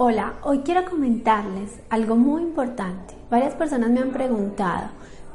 Hola, 0.00 0.34
hoy 0.44 0.60
quiero 0.60 0.84
comentarles 0.88 1.80
algo 1.90 2.14
muy 2.14 2.42
importante. 2.42 3.16
Varias 3.30 3.56
personas 3.56 3.90
me 3.90 3.98
han 3.98 4.12
preguntado, 4.12 4.90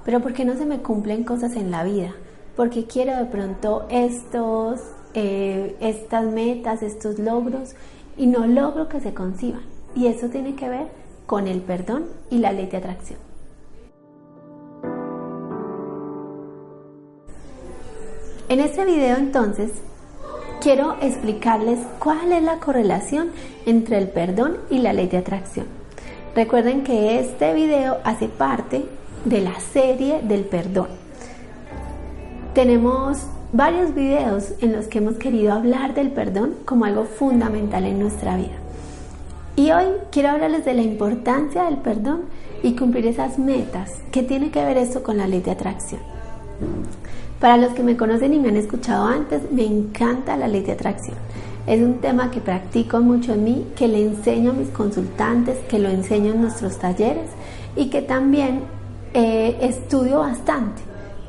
pero 0.05 0.21
¿por 0.21 0.31
qué 0.31 0.45
no 0.45 0.55
se 0.55 0.65
me 0.65 0.81
cumplen 0.81 1.25
cosas 1.25 1.57
en 1.57 1.69
la 1.69 1.83
vida? 1.83 2.13
¿Por 2.55 2.69
qué 2.69 2.85
quiero 2.85 3.13
de 3.17 3.25
pronto 3.25 3.85
estos, 3.89 4.79
eh, 5.15 5.75
estas 5.81 6.23
metas, 6.27 6.81
estos 6.81 7.19
logros 7.19 7.75
y 8.15 8.25
no 8.25 8.47
logro 8.47 8.87
que 8.87 9.01
se 9.01 9.13
conciban? 9.13 9.63
Y 9.95 10.07
eso 10.07 10.29
tiene 10.29 10.55
que 10.55 10.69
ver 10.69 10.87
con 11.25 11.49
el 11.49 11.59
perdón 11.59 12.05
y 12.29 12.37
la 12.37 12.53
ley 12.53 12.67
de 12.67 12.77
atracción. 12.77 13.19
En 18.47 18.61
este 18.61 18.85
video 18.85 19.17
entonces 19.17 19.73
quiero 20.63 20.95
explicarles 21.01 21.77
cuál 21.99 22.31
es 22.31 22.41
la 22.41 22.59
correlación 22.59 23.31
entre 23.65 23.97
el 23.97 24.07
perdón 24.07 24.59
y 24.69 24.77
la 24.77 24.93
ley 24.93 25.07
de 25.07 25.17
atracción. 25.17 25.65
Recuerden 26.33 26.83
que 26.83 27.19
este 27.19 27.53
video 27.53 27.97
hace 28.05 28.29
parte 28.29 28.85
de 29.25 29.41
la 29.41 29.59
serie 29.59 30.21
del 30.21 30.45
perdón. 30.45 30.87
Tenemos 32.53 33.23
varios 33.51 33.93
videos 33.93 34.53
en 34.61 34.71
los 34.71 34.87
que 34.87 34.99
hemos 34.99 35.15
querido 35.15 35.51
hablar 35.51 35.95
del 35.95 36.11
perdón 36.11 36.55
como 36.63 36.85
algo 36.85 37.03
fundamental 37.03 37.83
en 37.83 37.99
nuestra 37.99 38.37
vida. 38.37 38.55
Y 39.57 39.71
hoy 39.71 39.87
quiero 40.11 40.29
hablarles 40.29 40.63
de 40.63 40.75
la 40.75 40.81
importancia 40.81 41.65
del 41.65 41.77
perdón 41.77 42.21
y 42.63 42.77
cumplir 42.77 43.05
esas 43.05 43.37
metas. 43.37 43.91
¿Qué 44.11 44.23
tiene 44.23 44.49
que 44.49 44.63
ver 44.63 44.77
esto 44.77 45.03
con 45.03 45.17
la 45.17 45.27
ley 45.27 45.41
de 45.41 45.51
atracción? 45.51 45.99
Para 47.43 47.57
los 47.57 47.73
que 47.73 47.83
me 47.83 47.97
conocen 47.97 48.33
y 48.33 48.39
me 48.39 48.47
han 48.47 48.55
escuchado 48.55 49.05
antes, 49.05 49.51
me 49.51 49.65
encanta 49.65 50.37
la 50.37 50.47
ley 50.47 50.61
de 50.61 50.71
atracción. 50.71 51.17
Es 51.67 51.81
un 51.81 51.95
tema 51.95 52.31
que 52.31 52.39
practico 52.39 53.01
mucho 53.01 53.33
en 53.33 53.43
mí, 53.43 53.67
que 53.75 53.89
le 53.89 54.01
enseño 54.01 54.51
a 54.51 54.53
mis 54.53 54.69
consultantes, 54.69 55.57
que 55.67 55.77
lo 55.77 55.89
enseño 55.89 56.31
en 56.31 56.41
nuestros 56.41 56.79
talleres 56.79 57.29
y 57.75 57.89
que 57.89 58.01
también 58.01 58.61
eh, 59.13 59.57
estudio 59.59 60.19
bastante. 60.19 60.81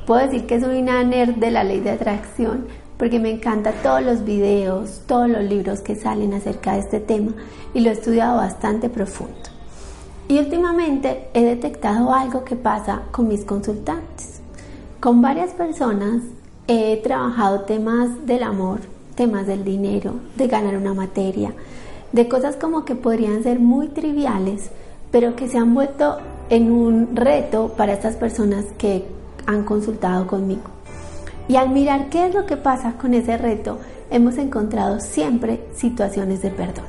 Puedo 0.06 0.24
decir 0.24 0.46
que 0.46 0.60
soy 0.60 0.82
una 0.82 1.02
nerd 1.02 1.34
de 1.34 1.50
la 1.50 1.64
ley 1.64 1.80
de 1.80 1.90
atracción 1.90 2.68
porque 2.96 3.18
me 3.18 3.30
encanta 3.30 3.72
todos 3.82 4.04
los 4.04 4.24
videos, 4.24 5.02
todos 5.08 5.28
los 5.28 5.42
libros 5.42 5.80
que 5.80 5.96
salen 5.96 6.32
acerca 6.32 6.74
de 6.74 6.78
este 6.78 7.00
tema 7.00 7.32
y 7.74 7.80
lo 7.80 7.90
he 7.90 7.92
estudiado 7.92 8.36
bastante 8.36 8.88
profundo. 8.88 9.34
Y 10.28 10.38
últimamente 10.38 11.26
he 11.34 11.42
detectado 11.42 12.14
algo 12.14 12.44
que 12.44 12.54
pasa 12.54 13.02
con 13.10 13.26
mis 13.26 13.44
consultantes. 13.44 14.33
Con 15.05 15.20
varias 15.20 15.50
personas 15.52 16.22
he 16.66 16.97
trabajado 17.02 17.60
temas 17.66 18.24
del 18.24 18.42
amor, 18.42 18.80
temas 19.14 19.46
del 19.46 19.62
dinero, 19.62 20.14
de 20.34 20.48
ganar 20.48 20.78
una 20.78 20.94
materia, 20.94 21.52
de 22.12 22.27
cosas 22.27 22.56
como 22.56 22.86
que 22.86 22.94
podrían 22.94 23.42
ser 23.42 23.61
muy 23.61 23.88
triviales, 23.88 24.70
pero 25.11 25.36
que 25.36 25.46
se 25.46 25.58
han 25.58 25.74
vuelto 25.74 26.16
en 26.48 26.72
un 26.72 27.14
reto 27.14 27.74
para 27.77 27.92
estas 27.92 28.16
personas 28.16 28.64
que 28.78 29.05
han 29.45 29.64
consultado 29.64 30.27
conmigo. 30.27 30.70
Y 31.48 31.57
al 31.57 31.68
mirar 31.68 32.08
qué 32.08 32.28
es 32.28 32.34
lo 32.34 32.46
que 32.46 32.57
pasa 32.57 32.95
con 32.95 33.12
ese 33.12 33.36
reto, 33.36 33.80
hemos 34.11 34.39
encontrado 34.39 35.01
siempre 35.01 35.61
situaciones 35.74 36.40
de 36.40 36.48
perdón. 36.48 36.86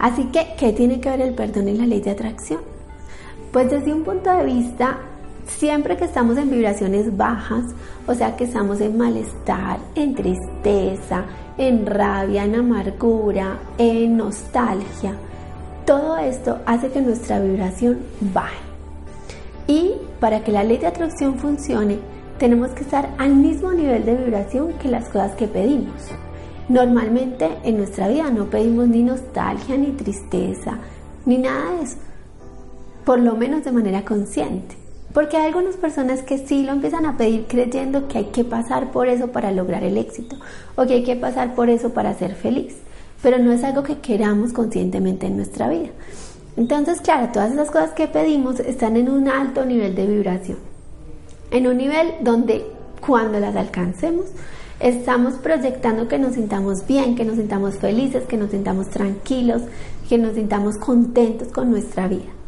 Así 0.00 0.24
que, 0.32 0.54
¿qué 0.58 0.72
tiene 0.72 1.00
que 1.00 1.10
ver 1.10 1.20
el 1.20 1.34
perdón 1.34 1.68
y 1.68 1.74
la 1.74 1.86
ley 1.86 2.00
de 2.00 2.10
atracción? 2.10 2.58
Pues 3.52 3.70
desde 3.70 3.92
un 3.92 4.02
punto 4.02 4.36
de 4.36 4.44
vista 4.44 4.98
Siempre 5.58 5.96
que 5.96 6.04
estamos 6.04 6.38
en 6.38 6.50
vibraciones 6.50 7.16
bajas, 7.16 7.64
o 8.06 8.14
sea 8.14 8.36
que 8.36 8.44
estamos 8.44 8.80
en 8.80 8.96
malestar, 8.96 9.78
en 9.94 10.14
tristeza, 10.14 11.24
en 11.58 11.84
rabia, 11.84 12.44
en 12.44 12.54
amargura, 12.54 13.58
en 13.76 14.16
nostalgia, 14.16 15.14
todo 15.84 16.18
esto 16.18 16.58
hace 16.66 16.88
que 16.90 17.00
nuestra 17.00 17.40
vibración 17.40 17.98
baje. 18.32 18.56
Y 19.66 19.92
para 20.20 20.42
que 20.42 20.52
la 20.52 20.64
ley 20.64 20.78
de 20.78 20.86
atracción 20.86 21.38
funcione, 21.38 21.98
tenemos 22.38 22.70
que 22.70 22.82
estar 22.82 23.10
al 23.18 23.34
mismo 23.34 23.72
nivel 23.72 24.04
de 24.04 24.16
vibración 24.16 24.72
que 24.74 24.88
las 24.88 25.08
cosas 25.08 25.32
que 25.32 25.46
pedimos. 25.46 26.10
Normalmente 26.68 27.48
en 27.64 27.76
nuestra 27.78 28.08
vida 28.08 28.30
no 28.30 28.46
pedimos 28.46 28.88
ni 28.88 29.02
nostalgia, 29.02 29.76
ni 29.76 29.88
tristeza, 29.92 30.78
ni 31.26 31.36
nada 31.38 31.72
de 31.72 31.82
eso, 31.82 31.96
por 33.04 33.18
lo 33.18 33.34
menos 33.34 33.64
de 33.64 33.72
manera 33.72 34.04
consciente. 34.04 34.79
Porque 35.12 35.36
hay 35.36 35.46
algunas 35.46 35.76
personas 35.76 36.22
que 36.22 36.38
sí 36.38 36.62
lo 36.62 36.72
empiezan 36.72 37.04
a 37.04 37.16
pedir 37.16 37.46
creyendo 37.48 38.06
que 38.06 38.18
hay 38.18 38.24
que 38.26 38.44
pasar 38.44 38.92
por 38.92 39.08
eso 39.08 39.28
para 39.28 39.50
lograr 39.50 39.82
el 39.82 39.98
éxito 39.98 40.36
o 40.76 40.86
que 40.86 40.94
hay 40.94 41.02
que 41.02 41.16
pasar 41.16 41.54
por 41.56 41.68
eso 41.68 41.90
para 41.90 42.14
ser 42.14 42.36
feliz, 42.36 42.76
pero 43.20 43.38
no 43.38 43.50
es 43.50 43.64
algo 43.64 43.82
que 43.82 43.98
queramos 43.98 44.52
conscientemente 44.52 45.26
en 45.26 45.36
nuestra 45.36 45.68
vida. 45.68 45.88
Entonces, 46.56 47.00
claro, 47.00 47.30
todas 47.32 47.52
esas 47.52 47.70
cosas 47.70 47.90
que 47.90 48.06
pedimos 48.06 48.60
están 48.60 48.96
en 48.96 49.08
un 49.08 49.28
alto 49.28 49.64
nivel 49.64 49.96
de 49.96 50.06
vibración, 50.06 50.58
en 51.50 51.66
un 51.66 51.76
nivel 51.76 52.14
donde 52.20 52.64
cuando 53.04 53.40
las 53.40 53.56
alcancemos, 53.56 54.26
estamos 54.78 55.34
proyectando 55.34 56.06
que 56.06 56.18
nos 56.18 56.34
sintamos 56.34 56.86
bien, 56.86 57.16
que 57.16 57.24
nos 57.24 57.36
sintamos 57.36 57.74
felices, 57.74 58.24
que 58.24 58.36
nos 58.36 58.50
sintamos 58.50 58.88
tranquilos, 58.90 59.62
que 60.08 60.18
nos 60.18 60.34
sintamos 60.34 60.76
contentos 60.76 61.48
con 61.48 61.70
nuestra 61.70 62.06
vida. 62.06 62.39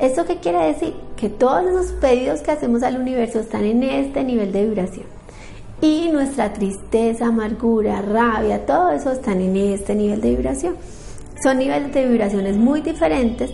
¿Esto 0.00 0.24
qué 0.24 0.38
quiere 0.38 0.58
decir? 0.66 0.94
Que 1.16 1.28
todos 1.28 1.64
esos 1.64 1.92
pedidos 1.92 2.40
que 2.40 2.50
hacemos 2.50 2.82
al 2.82 3.00
universo 3.00 3.38
están 3.38 3.64
en 3.64 3.82
este 3.84 4.24
nivel 4.24 4.52
de 4.52 4.66
vibración. 4.66 5.06
Y 5.80 6.08
nuestra 6.12 6.52
tristeza, 6.52 7.26
amargura, 7.26 8.02
rabia, 8.02 8.66
todo 8.66 8.90
eso 8.90 9.12
están 9.12 9.40
en 9.40 9.56
este 9.56 9.94
nivel 9.94 10.20
de 10.20 10.30
vibración. 10.30 10.76
Son 11.42 11.58
niveles 11.58 11.92
de 11.92 12.08
vibraciones 12.08 12.56
muy 12.56 12.80
diferentes 12.80 13.50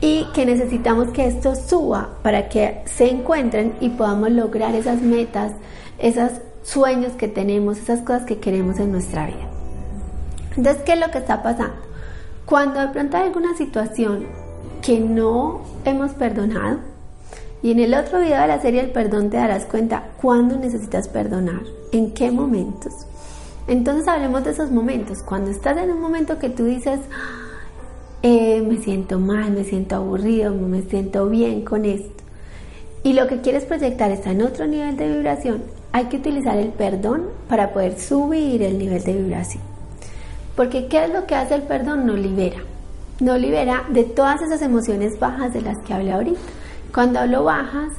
y 0.00 0.26
que 0.32 0.46
necesitamos 0.46 1.08
que 1.10 1.26
esto 1.26 1.54
suba 1.56 2.10
para 2.22 2.48
que 2.48 2.82
se 2.86 3.08
encuentren 3.10 3.74
y 3.80 3.90
podamos 3.90 4.30
lograr 4.30 4.74
esas 4.74 5.00
metas, 5.02 5.52
esos 5.98 6.30
sueños 6.62 7.12
que 7.14 7.28
tenemos, 7.28 7.78
esas 7.78 8.00
cosas 8.00 8.24
que 8.24 8.38
queremos 8.38 8.78
en 8.78 8.92
nuestra 8.92 9.26
vida. 9.26 9.48
Entonces, 10.56 10.82
¿qué 10.84 10.92
es 10.92 11.00
lo 11.00 11.10
que 11.10 11.18
está 11.18 11.42
pasando? 11.42 11.76
Cuando 12.46 12.80
de 12.80 12.88
pronto 12.88 13.16
hay 13.16 13.24
alguna 13.24 13.56
situación 13.56 14.26
que 14.90 14.98
no 14.98 15.60
hemos 15.84 16.10
perdonado. 16.14 16.80
Y 17.62 17.70
en 17.70 17.78
el 17.78 17.94
otro 17.94 18.18
video 18.18 18.40
de 18.40 18.48
la 18.48 18.60
serie 18.60 18.80
El 18.80 18.90
perdón 18.90 19.30
te 19.30 19.36
darás 19.36 19.64
cuenta 19.66 20.08
cuándo 20.20 20.56
necesitas 20.56 21.06
perdonar, 21.06 21.62
en 21.92 22.12
qué 22.12 22.32
momentos. 22.32 22.92
Entonces 23.68 24.08
hablemos 24.08 24.42
de 24.42 24.50
esos 24.50 24.72
momentos. 24.72 25.22
Cuando 25.22 25.52
estás 25.52 25.78
en 25.78 25.92
un 25.92 26.00
momento 26.00 26.40
que 26.40 26.50
tú 26.50 26.64
dices, 26.64 26.98
eh, 28.24 28.62
me 28.62 28.78
siento 28.78 29.20
mal, 29.20 29.52
me 29.52 29.62
siento 29.62 29.94
aburrido, 29.94 30.52
me 30.54 30.82
siento 30.82 31.28
bien 31.28 31.64
con 31.64 31.84
esto. 31.84 32.24
Y 33.04 33.12
lo 33.12 33.28
que 33.28 33.42
quieres 33.42 33.66
proyectar 33.66 34.10
está 34.10 34.32
en 34.32 34.42
otro 34.42 34.66
nivel 34.66 34.96
de 34.96 35.06
vibración, 35.06 35.62
hay 35.92 36.06
que 36.06 36.16
utilizar 36.16 36.58
el 36.58 36.70
perdón 36.70 37.28
para 37.48 37.72
poder 37.72 37.96
subir 37.96 38.60
el 38.64 38.76
nivel 38.76 39.04
de 39.04 39.12
vibración. 39.12 39.62
Porque 40.56 40.88
¿qué 40.88 41.04
es 41.04 41.12
lo 41.12 41.28
que 41.28 41.36
hace 41.36 41.54
el 41.54 41.62
perdón? 41.62 42.06
Nos 42.06 42.18
libera 42.18 42.60
no 43.20 43.36
libera 43.36 43.84
de 43.90 44.04
todas 44.04 44.40
esas 44.42 44.62
emociones 44.62 45.18
bajas 45.18 45.52
de 45.52 45.60
las 45.60 45.78
que 45.78 45.94
hablé 45.94 46.12
ahorita. 46.12 46.40
Cuando 46.92 47.20
hablo 47.20 47.44
bajas, 47.44 47.92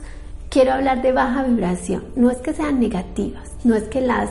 quiero 0.49 0.73
hablar 0.73 1.01
de 1.01 1.11
baja 1.11 1.43
vibración. 1.43 2.03
No 2.15 2.29
es 2.31 2.37
que 2.37 2.53
sean 2.53 2.79
negativas, 2.79 3.51
no 3.63 3.75
es 3.75 3.83
que 3.83 4.01
las 4.01 4.29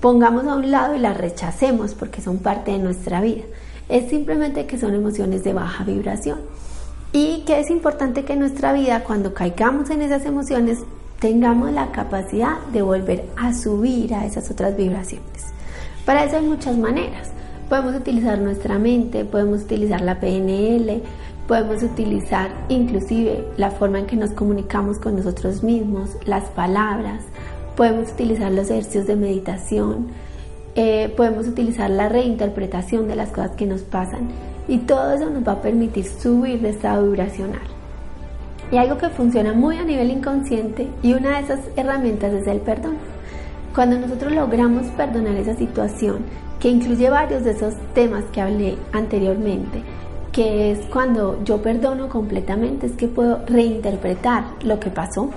pongamos 0.00 0.46
a 0.46 0.56
un 0.56 0.70
lado 0.70 0.94
y 0.94 0.98
las 0.98 1.16
rechacemos 1.16 1.94
porque 1.94 2.20
son 2.20 2.38
parte 2.38 2.72
de 2.72 2.78
nuestra 2.78 3.20
vida. 3.20 3.44
Es 3.88 4.08
simplemente 4.10 4.66
que 4.66 4.78
son 4.78 4.94
emociones 4.94 5.44
de 5.44 5.52
baja 5.52 5.84
vibración. 5.84 6.40
Y 7.12 7.44
que 7.46 7.60
es 7.60 7.70
importante 7.70 8.24
que 8.24 8.32
en 8.32 8.40
nuestra 8.40 8.72
vida, 8.72 9.04
cuando 9.04 9.34
caigamos 9.34 9.90
en 9.90 10.02
esas 10.02 10.24
emociones, 10.24 10.80
tengamos 11.20 11.70
la 11.70 11.92
capacidad 11.92 12.58
de 12.72 12.82
volver 12.82 13.26
a 13.36 13.54
subir 13.54 14.14
a 14.14 14.26
esas 14.26 14.50
otras 14.50 14.76
vibraciones. 14.76 15.44
Para 16.04 16.24
eso 16.24 16.36
hay 16.36 16.44
muchas 16.44 16.76
maneras. 16.76 17.28
Podemos 17.68 17.94
utilizar 17.94 18.38
nuestra 18.38 18.78
mente, 18.78 19.24
podemos 19.24 19.62
utilizar 19.62 20.00
la 20.00 20.20
PNL, 20.20 21.02
podemos 21.48 21.82
utilizar 21.82 22.50
inclusive 22.68 23.44
la 23.56 23.70
forma 23.70 23.98
en 24.00 24.06
que 24.06 24.16
nos 24.16 24.30
comunicamos 24.30 24.98
con 24.98 25.16
nosotros 25.16 25.62
mismos, 25.62 26.10
las 26.26 26.44
palabras, 26.50 27.22
podemos 27.76 28.12
utilizar 28.12 28.52
los 28.52 28.70
ejercicios 28.70 29.06
de 29.06 29.16
meditación 29.16 30.08
eh, 30.76 31.14
podemos 31.16 31.46
utilizar 31.46 31.88
la 31.88 32.08
reinterpretación 32.08 33.06
de 33.06 33.14
las 33.14 33.28
cosas 33.28 33.52
que 33.52 33.64
nos 33.64 33.82
pasan 33.82 34.26
y 34.66 34.78
todo 34.78 35.12
eso 35.12 35.30
nos 35.30 35.46
va 35.46 35.52
a 35.52 35.62
permitir 35.62 36.04
subir 36.04 36.60
de 36.62 36.70
estado 36.70 37.04
vibracional. 37.04 37.62
Y 38.72 38.78
algo 38.78 38.98
que 38.98 39.08
funciona 39.08 39.52
muy 39.52 39.76
a 39.76 39.84
nivel 39.84 40.10
inconsciente 40.10 40.88
y 41.00 41.12
una 41.12 41.38
de 41.38 41.44
esas 41.44 41.60
herramientas 41.76 42.32
es 42.32 42.48
el 42.48 42.58
perdón. 42.58 42.96
Cuando 43.74 43.98
nosotros 43.98 44.32
logramos 44.32 44.86
perdonar 44.92 45.34
esa 45.34 45.56
situación, 45.56 46.18
que 46.60 46.68
incluye 46.68 47.10
varios 47.10 47.42
de 47.42 47.50
esos 47.50 47.74
temas 47.92 48.22
que 48.32 48.40
hablé 48.40 48.76
anteriormente, 48.92 49.82
que 50.30 50.70
es 50.70 50.78
cuando 50.92 51.42
yo 51.42 51.60
perdono 51.60 52.08
completamente, 52.08 52.86
es 52.86 52.92
que 52.92 53.08
puedo 53.08 53.44
reinterpretar 53.46 54.44
lo 54.62 54.78
que 54.78 54.90
pasó 54.90 55.30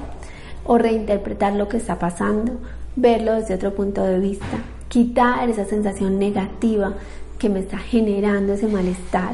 o 0.65 0.77
reinterpretar 0.77 1.53
lo 1.53 1.67
que 1.67 1.77
está 1.77 1.97
pasando, 1.97 2.53
verlo 2.95 3.33
desde 3.33 3.55
otro 3.55 3.73
punto 3.73 4.03
de 4.03 4.19
vista, 4.19 4.59
quitar 4.87 5.49
esa 5.49 5.65
sensación 5.65 6.19
negativa 6.19 6.93
que 7.39 7.49
me 7.49 7.61
está 7.61 7.79
generando 7.79 8.53
ese 8.53 8.67
malestar. 8.67 9.33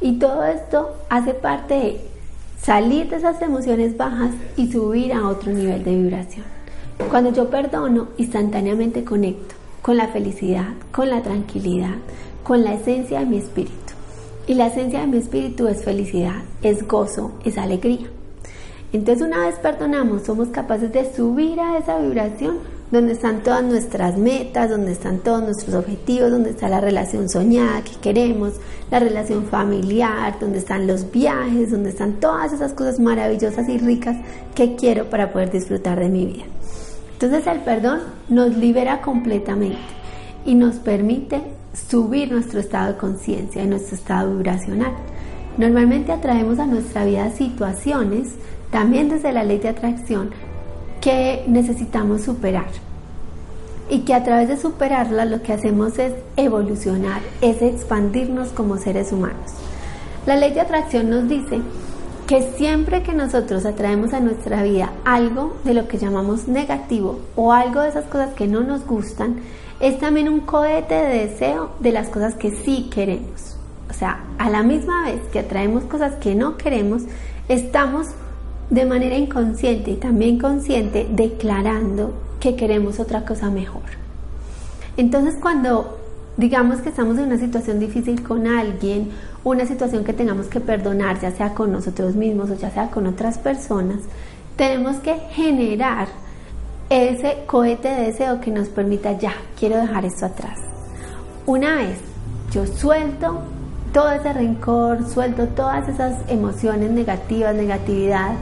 Y 0.00 0.18
todo 0.18 0.44
esto 0.44 0.96
hace 1.10 1.34
parte 1.34 1.74
de 1.74 2.00
salir 2.58 3.10
de 3.10 3.16
esas 3.16 3.42
emociones 3.42 3.94
bajas 3.98 4.30
y 4.56 4.72
subir 4.72 5.12
a 5.12 5.28
otro 5.28 5.52
nivel 5.52 5.84
de 5.84 5.94
vibración. 5.94 6.57
Cuando 7.06 7.32
yo 7.32 7.48
perdono, 7.48 8.08
instantáneamente 8.18 9.02
conecto 9.02 9.54
con 9.80 9.96
la 9.96 10.08
felicidad, 10.08 10.74
con 10.92 11.08
la 11.08 11.22
tranquilidad, 11.22 11.94
con 12.42 12.64
la 12.64 12.74
esencia 12.74 13.20
de 13.20 13.26
mi 13.26 13.38
espíritu. 13.38 13.94
Y 14.46 14.54
la 14.54 14.66
esencia 14.66 15.00
de 15.00 15.06
mi 15.06 15.16
espíritu 15.16 15.68
es 15.68 15.82
felicidad, 15.84 16.42
es 16.60 16.86
gozo, 16.86 17.32
es 17.44 17.56
alegría. 17.56 18.08
Entonces 18.92 19.26
una 19.26 19.46
vez 19.46 19.54
perdonamos, 19.56 20.24
somos 20.24 20.48
capaces 20.48 20.92
de 20.92 21.10
subir 21.14 21.58
a 21.60 21.78
esa 21.78 21.98
vibración 21.98 22.58
donde 22.90 23.12
están 23.12 23.42
todas 23.42 23.62
nuestras 23.62 24.16
metas, 24.18 24.70
donde 24.70 24.92
están 24.92 25.18
todos 25.18 25.42
nuestros 25.42 25.74
objetivos, 25.74 26.30
donde 26.30 26.50
está 26.50 26.68
la 26.68 26.80
relación 26.80 27.28
soñada 27.28 27.82
que 27.82 27.96
queremos, 28.00 28.54
la 28.90 28.98
relación 28.98 29.44
familiar, 29.44 30.38
donde 30.40 30.58
están 30.58 30.86
los 30.86 31.10
viajes, 31.10 31.70
donde 31.70 31.90
están 31.90 32.14
todas 32.14 32.52
esas 32.52 32.72
cosas 32.72 32.98
maravillosas 32.98 33.68
y 33.68 33.78
ricas 33.78 34.16
que 34.54 34.74
quiero 34.74 35.08
para 35.08 35.32
poder 35.32 35.50
disfrutar 35.50 35.98
de 35.98 36.08
mi 36.08 36.26
vida. 36.26 36.44
Entonces 37.20 37.48
el 37.48 37.58
perdón 37.62 37.98
nos 38.28 38.56
libera 38.56 39.00
completamente 39.00 39.76
y 40.46 40.54
nos 40.54 40.76
permite 40.76 41.40
subir 41.74 42.30
nuestro 42.30 42.60
estado 42.60 42.92
de 42.92 42.98
conciencia 42.98 43.64
y 43.64 43.66
nuestro 43.66 43.96
estado 43.96 44.36
vibracional. 44.36 44.92
Normalmente 45.56 46.12
atraemos 46.12 46.60
a 46.60 46.66
nuestra 46.66 47.04
vida 47.04 47.32
situaciones, 47.32 48.28
también 48.70 49.08
desde 49.08 49.32
la 49.32 49.42
ley 49.42 49.58
de 49.58 49.70
atracción, 49.70 50.30
que 51.00 51.42
necesitamos 51.48 52.22
superar. 52.22 52.68
Y 53.90 54.02
que 54.02 54.14
a 54.14 54.22
través 54.22 54.46
de 54.46 54.56
superarlas 54.56 55.28
lo 55.28 55.42
que 55.42 55.52
hacemos 55.52 55.98
es 55.98 56.12
evolucionar, 56.36 57.20
es 57.40 57.62
expandirnos 57.62 58.50
como 58.50 58.76
seres 58.76 59.10
humanos. 59.10 59.54
La 60.24 60.36
ley 60.36 60.52
de 60.52 60.60
atracción 60.60 61.10
nos 61.10 61.28
dice 61.28 61.62
que 62.28 62.42
siempre 62.42 63.02
que 63.02 63.14
nosotros 63.14 63.64
atraemos 63.64 64.12
a 64.12 64.20
nuestra 64.20 64.62
vida 64.62 64.92
algo 65.06 65.56
de 65.64 65.72
lo 65.72 65.88
que 65.88 65.96
llamamos 65.96 66.46
negativo 66.46 67.20
o 67.36 67.54
algo 67.54 67.80
de 67.80 67.88
esas 67.88 68.04
cosas 68.04 68.34
que 68.34 68.46
no 68.46 68.60
nos 68.60 68.86
gustan, 68.86 69.36
es 69.80 69.98
también 69.98 70.28
un 70.28 70.40
cohete 70.40 70.94
de 70.94 71.26
deseo 71.26 71.70
de 71.80 71.90
las 71.90 72.10
cosas 72.10 72.34
que 72.34 72.50
sí 72.50 72.90
queremos. 72.92 73.56
O 73.88 73.94
sea, 73.94 74.26
a 74.36 74.50
la 74.50 74.62
misma 74.62 75.04
vez 75.04 75.22
que 75.32 75.38
atraemos 75.38 75.84
cosas 75.84 76.16
que 76.16 76.34
no 76.34 76.58
queremos, 76.58 77.04
estamos 77.48 78.08
de 78.68 78.84
manera 78.84 79.16
inconsciente 79.16 79.92
y 79.92 79.96
también 79.96 80.38
consciente 80.38 81.06
declarando 81.10 82.12
que 82.40 82.56
queremos 82.56 83.00
otra 83.00 83.24
cosa 83.24 83.48
mejor. 83.48 83.84
Entonces 84.98 85.36
cuando 85.40 85.97
digamos 86.38 86.80
que 86.80 86.88
estamos 86.88 87.18
en 87.18 87.24
una 87.24 87.36
situación 87.36 87.78
difícil 87.80 88.22
con 88.22 88.46
alguien, 88.46 89.10
una 89.44 89.66
situación 89.66 90.04
que 90.04 90.14
tengamos 90.14 90.46
que 90.46 90.60
perdonar, 90.60 91.20
ya 91.20 91.32
sea 91.32 91.52
con 91.52 91.72
nosotros 91.72 92.14
mismos 92.14 92.48
o 92.50 92.54
ya 92.54 92.70
sea 92.70 92.90
con 92.90 93.06
otras 93.06 93.36
personas, 93.38 93.98
tenemos 94.56 94.96
que 94.98 95.14
generar 95.32 96.08
ese 96.88 97.44
cohete 97.46 97.88
de 97.88 98.02
deseo 98.06 98.40
que 98.40 98.50
nos 98.50 98.68
permita 98.68 99.12
ya, 99.18 99.32
quiero 99.58 99.76
dejar 99.76 100.04
esto 100.04 100.26
atrás. 100.26 100.58
Una 101.44 101.74
vez 101.74 101.98
yo 102.52 102.66
suelto 102.66 103.40
todo 103.92 104.10
ese 104.12 104.32
rencor, 104.32 105.08
suelto 105.08 105.48
todas 105.48 105.88
esas 105.88 106.18
emociones 106.30 106.90
negativas, 106.92 107.54
negatividad, 107.54 108.32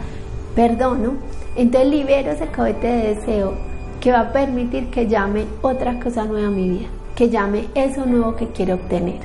perdono, 0.54 1.14
entonces 1.56 1.90
libero 1.90 2.32
ese 2.32 2.46
cohete 2.48 2.86
de 2.86 3.14
deseo 3.14 3.54
que 4.00 4.12
va 4.12 4.20
a 4.20 4.32
permitir 4.32 4.90
que 4.90 5.08
llame 5.08 5.46
otra 5.62 5.98
cosa 5.98 6.24
nueva 6.24 6.48
a 6.48 6.50
mi 6.50 6.68
vida, 6.68 6.88
que 7.16 7.30
llame 7.30 7.68
eso 7.74 8.04
nuevo 8.04 8.36
que 8.36 8.48
quiero 8.48 8.74
obtener, 8.74 9.20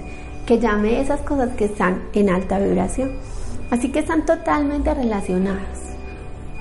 que 0.45 0.59
llame 0.59 1.01
esas 1.01 1.19
cosas 1.21 1.49
que 1.55 1.65
están 1.65 2.01
en 2.13 2.29
alta 2.29 2.57
vibración. 2.57 3.11
Así 3.69 3.91
que 3.91 3.99
están 3.99 4.25
totalmente 4.25 4.93
relacionadas. 4.93 5.79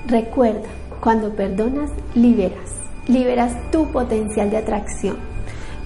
Recuerda, 0.07 0.67
cuando 0.99 1.33
perdonas, 1.33 1.89
liberas. 2.15 2.75
Liberas 3.07 3.53
tu 3.71 3.87
potencial 3.91 4.49
de 4.49 4.57
atracción. 4.57 5.17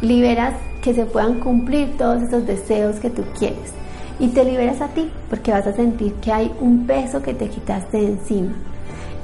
Liberas 0.01 0.55
que 0.81 0.93
se 0.93 1.05
puedan 1.05 1.39
cumplir 1.39 1.95
todos 1.97 2.23
esos 2.23 2.45
deseos 2.45 2.97
que 2.97 3.09
tú 3.09 3.23
quieres. 3.37 3.71
Y 4.19 4.29
te 4.29 4.45
liberas 4.45 4.81
a 4.81 4.89
ti 4.89 5.11
porque 5.29 5.51
vas 5.51 5.67
a 5.67 5.73
sentir 5.73 6.13
que 6.15 6.31
hay 6.31 6.51
un 6.59 6.87
peso 6.87 7.21
que 7.21 7.33
te 7.33 7.49
quitaste 7.49 7.97
de 7.97 8.07
encima 8.07 8.53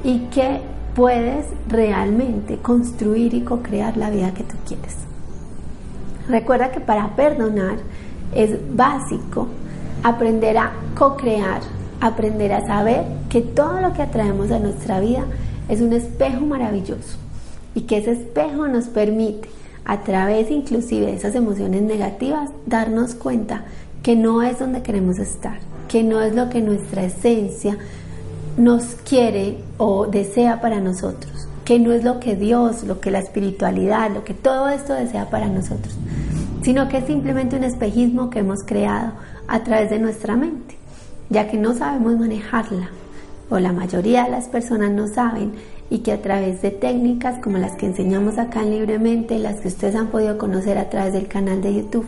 y 0.03 0.19
que 0.31 0.59
puedes 0.95 1.45
realmente 1.67 2.57
construir 2.57 3.33
y 3.33 3.41
co-crear 3.41 3.97
la 3.97 4.09
vida 4.09 4.33
que 4.33 4.43
tú 4.43 4.55
quieres. 4.67 5.10
Recuerda 6.31 6.71
que 6.71 6.79
para 6.79 7.15
perdonar 7.15 7.75
es 8.33 8.51
básico 8.73 9.49
aprender 10.01 10.57
a 10.57 10.71
co-crear, 10.97 11.59
aprender 11.99 12.53
a 12.53 12.65
saber 12.65 13.03
que 13.29 13.41
todo 13.41 13.81
lo 13.81 13.91
que 13.91 14.01
atraemos 14.01 14.49
a 14.49 14.59
nuestra 14.59 15.01
vida 15.01 15.25
es 15.67 15.81
un 15.81 15.91
espejo 15.91 16.45
maravilloso 16.45 17.17
y 17.75 17.81
que 17.81 17.97
ese 17.97 18.13
espejo 18.13 18.69
nos 18.69 18.85
permite 18.85 19.49
a 19.83 20.03
través 20.03 20.49
inclusive 20.51 21.07
de 21.07 21.15
esas 21.15 21.35
emociones 21.35 21.81
negativas 21.81 22.49
darnos 22.65 23.13
cuenta 23.13 23.65
que 24.01 24.15
no 24.15 24.41
es 24.41 24.57
donde 24.59 24.83
queremos 24.83 25.19
estar, 25.19 25.59
que 25.89 26.01
no 26.01 26.21
es 26.21 26.33
lo 26.33 26.49
que 26.49 26.61
nuestra 26.61 27.03
esencia 27.03 27.77
nos 28.57 28.85
quiere 29.07 29.57
o 29.77 30.07
desea 30.07 30.61
para 30.61 30.79
nosotros, 30.79 31.47
que 31.65 31.77
no 31.79 31.91
es 31.91 32.03
lo 32.03 32.19
que 32.19 32.35
Dios, 32.35 32.83
lo 32.83 32.99
que 32.99 33.11
la 33.11 33.19
espiritualidad, 33.19 34.11
lo 34.11 34.23
que 34.23 34.33
todo 34.33 34.69
esto 34.69 34.93
desea 34.93 35.29
para 35.29 35.47
nosotros, 35.47 35.95
sino 36.63 36.87
que 36.87 36.97
es 36.97 37.05
simplemente 37.05 37.55
un 37.55 37.63
espejismo 37.63 38.29
que 38.29 38.39
hemos 38.39 38.63
creado 38.65 39.13
a 39.47 39.63
través 39.63 39.89
de 39.89 39.99
nuestra 39.99 40.35
mente, 40.35 40.75
ya 41.29 41.47
que 41.47 41.57
no 41.57 41.73
sabemos 41.73 42.17
manejarla, 42.17 42.89
o 43.49 43.59
la 43.59 43.73
mayoría 43.73 44.23
de 44.23 44.31
las 44.31 44.47
personas 44.47 44.91
no 44.91 45.07
saben, 45.07 45.53
y 45.89 45.99
que 45.99 46.13
a 46.13 46.21
través 46.21 46.61
de 46.61 46.71
técnicas 46.71 47.39
como 47.39 47.57
las 47.57 47.73
que 47.73 47.85
enseñamos 47.85 48.37
acá 48.37 48.61
en 48.61 48.71
Libremente, 48.71 49.37
las 49.39 49.59
que 49.59 49.67
ustedes 49.67 49.95
han 49.95 50.07
podido 50.07 50.37
conocer 50.37 50.77
a 50.77 50.89
través 50.89 51.13
del 51.13 51.27
canal 51.27 51.61
de 51.61 51.75
YouTube, 51.75 52.07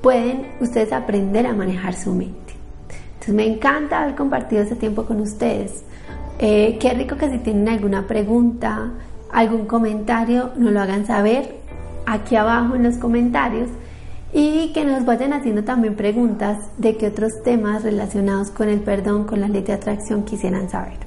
pueden 0.00 0.46
ustedes 0.60 0.92
aprender 0.92 1.46
a 1.46 1.52
manejar 1.52 1.94
su 1.94 2.14
mente. 2.14 2.54
Entonces 3.14 3.34
me 3.34 3.46
encanta 3.46 4.02
haber 4.02 4.14
compartido 4.14 4.62
este 4.62 4.76
tiempo 4.76 5.04
con 5.04 5.20
ustedes. 5.20 5.82
Eh, 6.38 6.78
qué 6.80 6.94
rico 6.94 7.16
que 7.16 7.30
si 7.30 7.38
tienen 7.38 7.68
alguna 7.68 8.06
pregunta, 8.06 8.92
algún 9.30 9.66
comentario, 9.66 10.52
nos 10.56 10.72
lo 10.72 10.80
hagan 10.80 11.06
saber 11.06 11.59
aquí 12.06 12.36
abajo 12.36 12.74
en 12.74 12.82
los 12.82 12.96
comentarios 12.96 13.68
y 14.32 14.72
que 14.72 14.84
nos 14.84 15.04
vayan 15.04 15.32
haciendo 15.32 15.64
también 15.64 15.96
preguntas 15.96 16.58
de 16.78 16.96
qué 16.96 17.08
otros 17.08 17.32
temas 17.44 17.82
relacionados 17.82 18.50
con 18.50 18.68
el 18.68 18.80
perdón, 18.80 19.24
con 19.24 19.40
la 19.40 19.48
ley 19.48 19.62
de 19.62 19.72
atracción 19.72 20.24
quisieran 20.24 20.70
saber. 20.70 20.98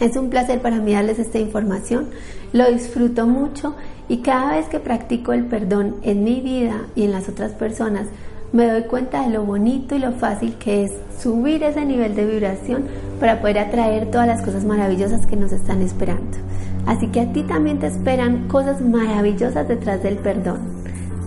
Es 0.00 0.16
un 0.16 0.28
placer 0.28 0.60
para 0.60 0.78
mí 0.78 0.92
darles 0.92 1.20
esta 1.20 1.38
información, 1.38 2.08
lo 2.52 2.70
disfruto 2.70 3.26
mucho 3.26 3.76
y 4.08 4.18
cada 4.18 4.56
vez 4.56 4.66
que 4.66 4.80
practico 4.80 5.32
el 5.32 5.44
perdón 5.44 5.96
en 6.02 6.24
mi 6.24 6.40
vida 6.40 6.82
y 6.96 7.04
en 7.04 7.12
las 7.12 7.28
otras 7.28 7.52
personas, 7.52 8.08
me 8.52 8.68
doy 8.68 8.82
cuenta 8.82 9.22
de 9.22 9.30
lo 9.30 9.44
bonito 9.44 9.94
y 9.94 9.98
lo 9.98 10.12
fácil 10.12 10.54
que 10.54 10.84
es 10.84 10.92
subir 11.20 11.62
ese 11.62 11.84
nivel 11.84 12.14
de 12.14 12.24
vibración 12.24 12.84
para 13.18 13.40
poder 13.40 13.58
atraer 13.58 14.10
todas 14.10 14.26
las 14.26 14.42
cosas 14.42 14.64
maravillosas 14.64 15.26
que 15.26 15.36
nos 15.36 15.52
están 15.52 15.82
esperando. 15.82 16.43
Así 16.86 17.08
que 17.08 17.20
a 17.20 17.32
ti 17.32 17.42
también 17.42 17.78
te 17.78 17.86
esperan 17.86 18.48
cosas 18.48 18.80
maravillosas 18.80 19.66
detrás 19.66 20.02
del 20.02 20.16
perdón. 20.16 20.58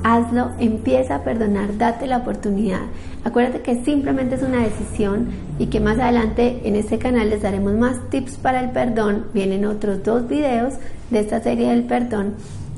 Hazlo, 0.04 0.52
empieza 0.60 1.16
a 1.16 1.24
perdonar, 1.24 1.78
date 1.78 2.06
la 2.08 2.18
oportunidad. 2.18 2.82
Acuérdate 3.24 3.62
que 3.62 3.84
simplemente 3.84 4.36
es 4.36 4.44
una 4.44 4.64
decisión 4.64 5.28
y 5.58 5.68
que 5.68 5.80
más 5.80 6.00
adelante 6.00 6.62
en 6.64 6.76
este 6.76 6.98
canal 7.00 7.30
les 7.30 7.42
daremos 7.42 7.74
más 7.74 8.00
tips 8.10 8.38
para 8.38 8.62
el 8.62 8.70
perdón. 8.70 9.26
Vienen 9.34 9.66
otros 9.66 10.04
dos 10.04 10.28
videos 10.28 10.76
de 11.10 11.20
esta 11.20 11.42
serie 11.42 11.70
del 11.70 11.84
perdón 11.84 12.36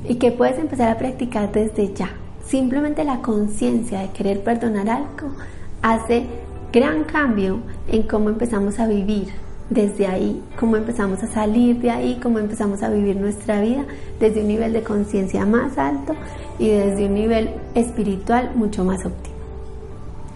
y 0.07 0.15
que 0.15 0.31
puedes 0.31 0.57
empezar 0.57 0.89
a 0.89 0.97
practicar 0.97 1.51
desde 1.51 1.93
ya. 1.93 2.09
Simplemente 2.45 3.03
la 3.03 3.21
conciencia 3.21 3.99
de 3.99 4.09
querer 4.09 4.41
perdonar 4.41 4.89
algo 4.89 5.35
hace 5.81 6.23
gran 6.71 7.03
cambio 7.03 7.59
en 7.91 8.03
cómo 8.03 8.29
empezamos 8.29 8.79
a 8.79 8.87
vivir 8.87 9.27
desde 9.69 10.07
ahí, 10.07 10.41
cómo 10.59 10.75
empezamos 10.77 11.21
a 11.23 11.27
salir 11.27 11.79
de 11.79 11.91
ahí, 11.91 12.19
cómo 12.21 12.39
empezamos 12.39 12.81
a 12.81 12.89
vivir 12.89 13.15
nuestra 13.15 13.61
vida 13.61 13.85
desde 14.19 14.41
un 14.41 14.47
nivel 14.47 14.73
de 14.73 14.83
conciencia 14.83 15.45
más 15.45 15.77
alto 15.77 16.15
y 16.57 16.69
desde 16.69 17.05
un 17.05 17.13
nivel 17.13 17.51
espiritual 17.75 18.51
mucho 18.55 18.83
más 18.83 19.05
óptimo. 19.05 19.35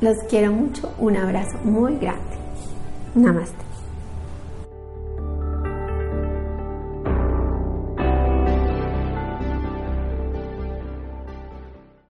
Los 0.02 0.18
quiero 0.30 0.52
mucho, 0.52 0.92
un 1.00 1.18
abrazo 1.18 1.58
muy 1.64 1.98
grande. 1.98 2.22
Namaste. 3.16 3.73